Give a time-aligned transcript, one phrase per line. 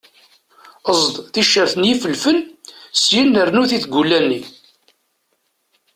[0.89, 2.37] Eẓd ticcert n yifelfel
[3.01, 4.41] syen rnu-t i tgulla-nni.